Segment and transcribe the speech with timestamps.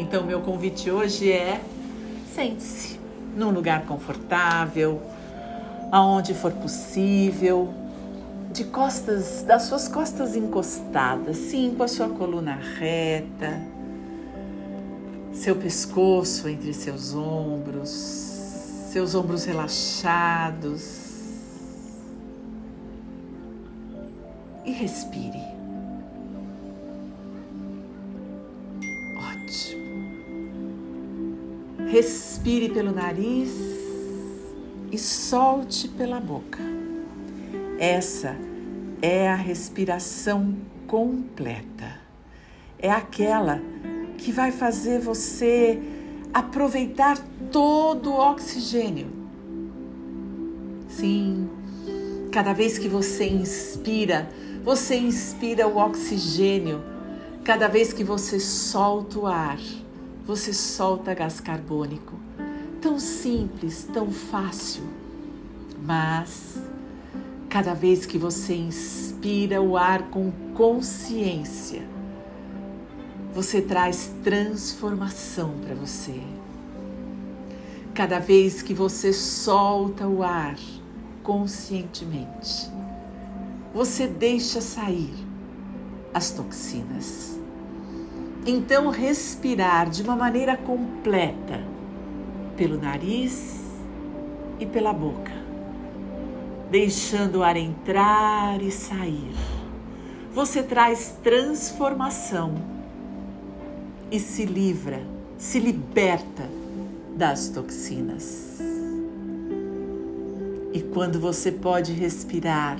[0.00, 1.60] Então, meu convite hoje é
[2.34, 2.98] sente-se
[3.36, 5.00] num lugar confortável,
[5.92, 7.72] aonde for possível,
[8.52, 13.60] de costas, das suas costas encostadas, sim, com a sua coluna reta,
[15.32, 17.88] seu pescoço entre seus ombros,
[18.92, 21.02] seus ombros relaxados.
[24.64, 25.53] E respire.
[31.94, 33.52] Respire pelo nariz
[34.90, 36.58] e solte pela boca.
[37.78, 38.34] Essa
[39.00, 40.56] é a respiração
[40.88, 42.00] completa.
[42.80, 43.62] É aquela
[44.18, 45.80] que vai fazer você
[46.32, 47.16] aproveitar
[47.52, 49.06] todo o oxigênio.
[50.88, 51.48] Sim,
[52.32, 54.28] cada vez que você inspira,
[54.64, 56.82] você inspira o oxigênio.
[57.44, 59.60] Cada vez que você solta o ar,
[60.26, 62.18] você solta gás carbônico.
[62.80, 64.84] Tão simples, tão fácil.
[65.82, 66.58] Mas
[67.48, 71.82] cada vez que você inspira o ar com consciência,
[73.34, 76.20] você traz transformação para você.
[77.92, 80.56] Cada vez que você solta o ar
[81.22, 82.68] conscientemente,
[83.74, 85.14] você deixa sair
[86.12, 87.43] as toxinas.
[88.46, 91.62] Então, respirar de uma maneira completa
[92.54, 93.64] pelo nariz
[94.60, 95.32] e pela boca,
[96.70, 99.32] deixando o ar entrar e sair.
[100.34, 102.54] Você traz transformação
[104.10, 105.00] e se livra,
[105.38, 106.46] se liberta
[107.16, 108.58] das toxinas.
[110.70, 112.78] E quando você pode respirar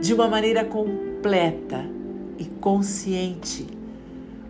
[0.00, 1.84] de uma maneira completa
[2.38, 3.75] e consciente,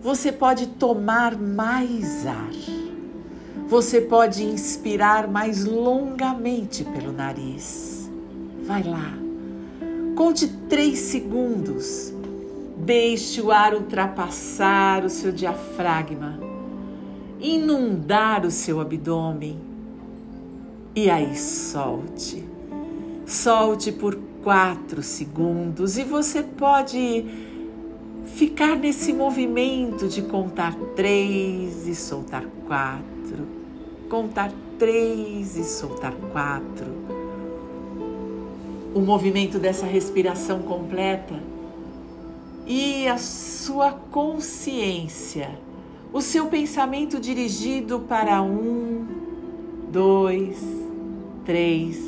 [0.03, 2.51] você pode tomar mais ar.
[3.69, 8.09] Você pode inspirar mais longamente pelo nariz.
[8.65, 9.13] Vai lá.
[10.15, 12.13] Conte três segundos.
[12.79, 16.39] Deixe o ar ultrapassar o seu diafragma,
[17.41, 19.59] inundar o seu abdômen.
[20.95, 22.45] E aí solte.
[23.27, 27.25] Solte por quatro segundos e você pode
[28.37, 33.49] ficar nesse movimento de contar três e soltar quatro,
[34.11, 36.87] contar três e soltar quatro.
[38.95, 41.35] O movimento dessa respiração completa
[42.67, 45.59] e a sua consciência,
[46.13, 49.07] o seu pensamento dirigido para um,
[49.91, 50.63] dois,
[51.43, 51.99] três,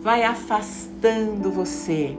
[0.00, 2.16] vai afastando você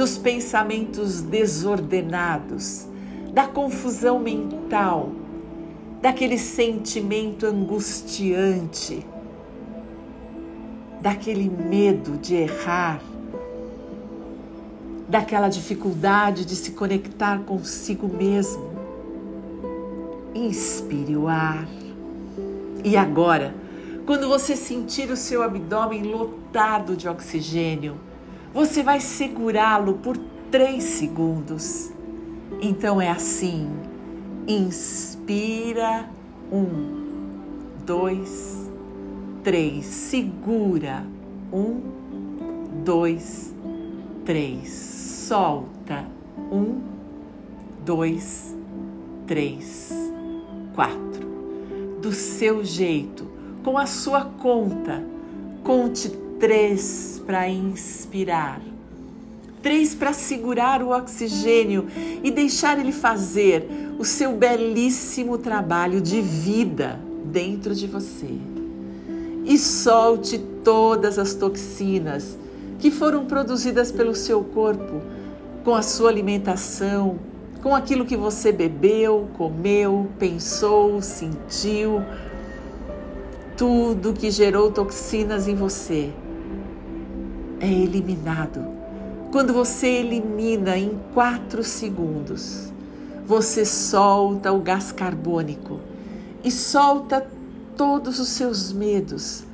[0.00, 2.86] dos pensamentos desordenados,
[3.34, 5.12] da confusão mental,
[6.00, 9.06] daquele sentimento angustiante,
[11.02, 13.02] daquele medo de errar,
[15.06, 18.70] daquela dificuldade de se conectar consigo mesmo.
[20.34, 21.68] Inspire o ar.
[22.82, 23.54] E agora,
[24.06, 28.08] quando você sentir o seu abdômen lotado de oxigênio,
[28.52, 30.16] você vai segurá-lo por
[30.50, 31.90] três segundos.
[32.60, 33.70] Então é assim:
[34.46, 36.08] inspira,
[36.52, 37.00] um,
[37.86, 38.70] dois,
[39.42, 41.04] três, segura,
[41.52, 41.80] um,
[42.84, 43.54] dois,
[44.24, 46.04] três, solta,
[46.50, 46.80] um,
[47.84, 48.56] dois,
[49.26, 49.92] três,
[50.74, 51.30] quatro.
[52.02, 53.30] Do seu jeito,
[53.62, 55.04] com a sua conta,
[55.62, 56.08] conte
[56.40, 58.62] três para inspirar,
[59.62, 61.86] três para segurar o oxigênio
[62.24, 63.68] e deixar ele fazer
[63.98, 68.38] o seu belíssimo trabalho de vida dentro de você.
[69.44, 72.38] E solte todas as toxinas
[72.78, 75.02] que foram produzidas pelo seu corpo
[75.62, 77.18] com a sua alimentação,
[77.62, 82.02] com aquilo que você bebeu, comeu, pensou, sentiu,
[83.58, 86.10] tudo que gerou toxinas em você
[87.60, 88.64] é eliminado.
[89.30, 92.72] Quando você elimina em quatro segundos,
[93.24, 95.78] você solta o gás carbônico
[96.42, 97.24] e solta
[97.76, 99.44] todos os seus medos,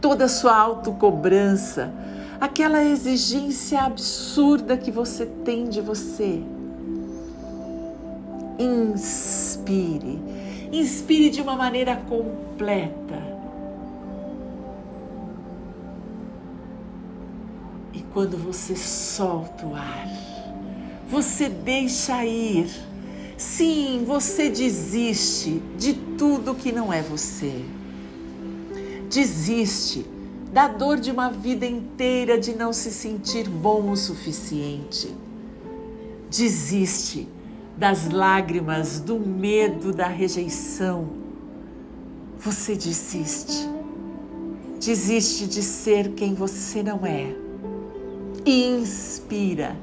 [0.00, 1.92] toda a sua autocobrança,
[2.40, 6.42] aquela exigência absurda que você tem de você.
[8.58, 10.18] Inspire,
[10.72, 13.31] inspire de uma maneira completa
[18.12, 20.08] quando você solta o ar,
[21.08, 22.70] você deixa ir,
[23.42, 27.64] Sim, você desiste de tudo que não é você.
[29.10, 30.06] Desiste
[30.52, 35.12] da dor de uma vida inteira de não se sentir bom o suficiente.
[36.30, 37.26] Desiste
[37.76, 41.08] das lágrimas, do medo, da rejeição.
[42.38, 43.68] Você desiste.
[44.78, 47.41] Desiste de ser quem você não é.
[48.44, 49.76] Inspira,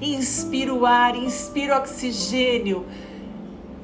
[0.00, 2.86] inspira o ar, inspira o oxigênio.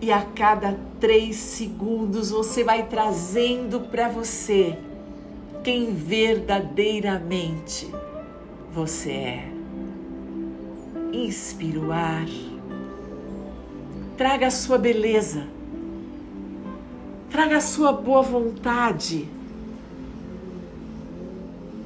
[0.01, 4.79] E a cada três segundos você vai trazendo para você
[5.63, 7.91] quem verdadeiramente
[8.73, 9.53] você é.
[11.13, 12.29] Inspira o ar.
[14.17, 15.47] Traga a sua beleza.
[17.31, 19.29] Traga a sua boa vontade.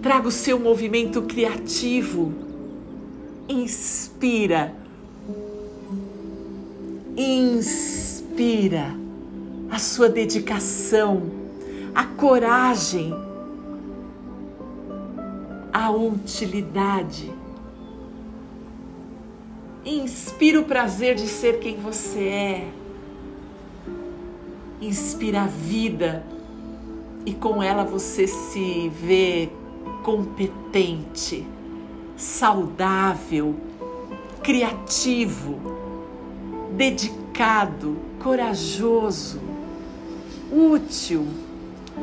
[0.05, 2.31] Traga o seu movimento criativo.
[3.49, 4.75] Inspira.
[7.17, 8.95] Inspira
[9.71, 11.23] a sua dedicação,
[11.95, 13.15] a coragem
[15.73, 17.33] a utilidade.
[19.87, 22.69] Inspira o prazer de ser quem você é.
[24.83, 26.23] Inspira a vida
[27.25, 29.49] e com ela você se vê
[30.05, 31.45] competente,
[32.17, 33.57] saudável,
[34.45, 35.59] criativo,
[36.77, 39.41] dedicado, corajoso,
[40.53, 41.27] útil,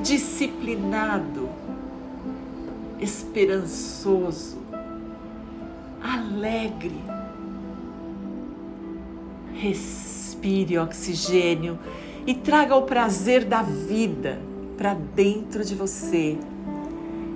[0.01, 1.47] disciplinado
[3.01, 4.57] esperançoso,
[6.01, 7.01] alegre.
[9.53, 11.77] Respire oxigênio
[12.25, 14.39] e traga o prazer da vida
[14.77, 16.37] para dentro de você,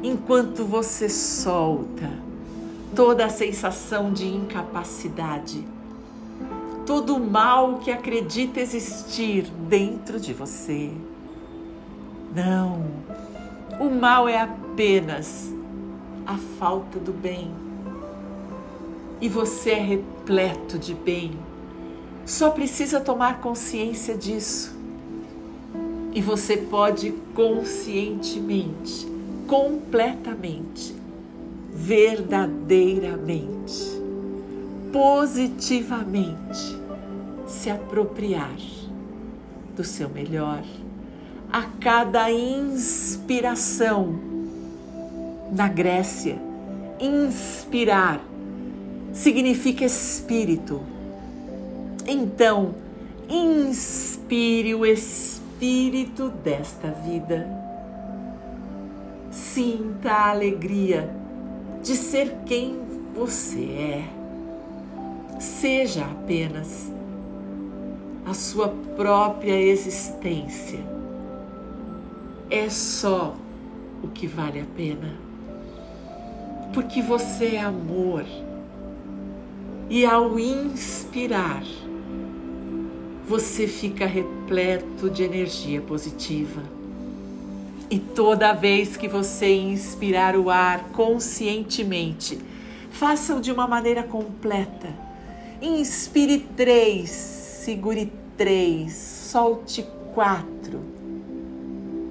[0.08, 2.12] enquanto você solta
[2.96, 5.66] toda a sensação de incapacidade,
[6.86, 10.92] todo o mal que acredita existir dentro de você.
[12.36, 12.86] Não,
[13.80, 15.52] o mal é apenas
[16.26, 17.52] a falta do bem.
[19.20, 21.32] E você é repleto de bem.
[22.26, 24.76] Só precisa tomar consciência disso.
[26.14, 29.15] E você pode conscientemente,
[29.48, 30.94] completamente,
[31.74, 34.02] verdadeiramente,
[34.92, 36.78] positivamente
[37.48, 38.58] se apropriar
[39.76, 40.64] do seu melhor
[41.52, 44.16] a cada inspiração
[45.52, 46.38] na Grécia,
[47.00, 48.20] inspirar
[49.14, 50.82] significa espírito.
[52.06, 52.74] Então,
[53.30, 57.65] inspire o espírito desta vida.
[59.36, 61.14] Sinta a alegria
[61.84, 62.80] de ser quem
[63.14, 64.10] você é.
[65.40, 66.90] Seja apenas
[68.26, 70.80] a sua própria existência.
[72.50, 73.36] É só
[74.02, 75.26] o que vale a pena
[76.74, 78.26] porque você é amor.
[79.90, 81.64] E ao inspirar,
[83.26, 86.75] você fica repleto de energia positiva.
[87.90, 92.40] E toda vez que você inspirar o ar conscientemente,
[92.90, 94.90] faça-o de uma maneira completa.
[95.62, 100.82] Inspire três, segure três, solte quatro.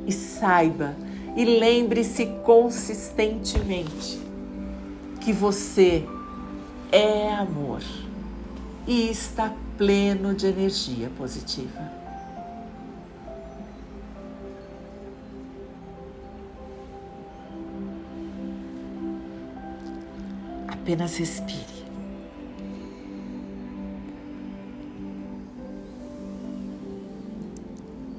[0.07, 0.95] E saiba
[1.37, 4.21] e lembre-se consistentemente
[5.21, 6.05] que você
[6.93, 7.83] é amor
[8.87, 12.04] e está pleno de energia positiva.
[20.85, 21.65] Apenas respire.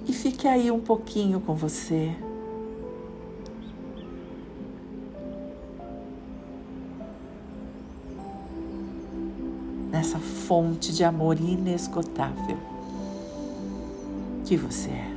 [0.07, 2.11] E fique aí um pouquinho com você.
[9.91, 12.57] nessa fonte de amor inesgotável
[14.43, 15.14] que você é.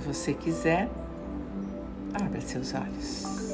[0.00, 0.88] Quando você quiser,
[2.14, 3.49] Abra seus olhos.